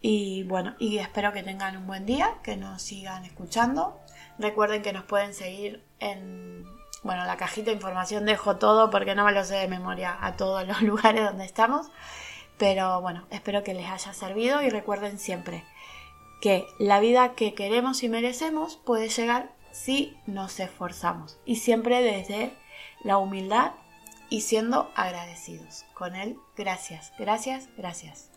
Y 0.00 0.42
bueno, 0.44 0.74
y 0.78 0.98
espero 0.98 1.32
que 1.32 1.42
tengan 1.42 1.76
un 1.76 1.86
buen 1.86 2.06
día, 2.06 2.34
que 2.42 2.56
nos 2.56 2.82
sigan 2.82 3.24
escuchando. 3.24 4.00
Recuerden 4.38 4.82
que 4.82 4.92
nos 4.92 5.04
pueden 5.04 5.32
seguir 5.34 5.84
en 6.00 6.66
bueno, 7.02 7.24
la 7.24 7.36
cajita 7.36 7.70
de 7.70 7.76
información 7.76 8.26
dejo 8.26 8.56
todo 8.56 8.90
porque 8.90 9.14
no 9.14 9.24
me 9.24 9.32
lo 9.32 9.44
sé 9.44 9.56
de 9.56 9.68
memoria 9.68 10.16
a 10.20 10.36
todos 10.36 10.66
los 10.66 10.82
lugares 10.82 11.24
donde 11.24 11.44
estamos. 11.44 11.88
Pero 12.58 13.00
bueno, 13.00 13.26
espero 13.30 13.64
que 13.64 13.74
les 13.74 13.90
haya 13.90 14.12
servido 14.12 14.62
y 14.62 14.70
recuerden 14.70 15.18
siempre 15.18 15.64
que 16.40 16.66
la 16.78 17.00
vida 17.00 17.34
que 17.34 17.54
queremos 17.54 18.02
y 18.02 18.08
merecemos 18.08 18.76
puede 18.76 19.08
llegar 19.08 19.52
si 19.72 20.16
nos 20.26 20.60
esforzamos 20.60 21.38
y 21.44 21.56
siempre 21.56 22.02
desde 22.02 22.52
la 23.02 23.18
humildad 23.18 23.72
y 24.32 24.40
siendo 24.40 24.90
agradecidos 24.96 25.84
con 25.92 26.16
él. 26.16 26.38
Gracias, 26.56 27.12
gracias, 27.18 27.68
gracias. 27.76 28.31